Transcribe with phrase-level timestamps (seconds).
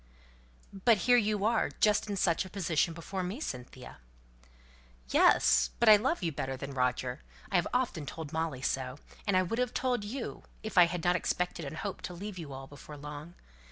[0.83, 3.99] "But here you are, just in such a position before me, Cynthia!"
[5.09, 5.69] "Yes!
[5.79, 7.19] but I love you better than Roger;
[7.51, 8.97] I've often told Molly so.
[9.27, 12.51] And I would have told you, if I hadn't expected and hoped to leave you
[12.51, 13.35] all before long.